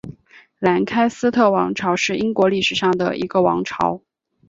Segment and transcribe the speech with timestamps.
[0.57, 4.01] 兰开斯特王朝是英国历史上的一个王朝。